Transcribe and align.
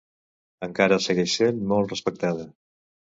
Encara 0.67 0.97
segueix 1.07 1.37
sent 1.41 1.59
molt 1.73 1.95
respectada. 1.97 2.49